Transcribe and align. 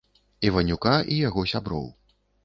Іванюка 0.47 0.93
і 1.15 1.17
яго 1.27 1.43
сяброў. 1.51 1.85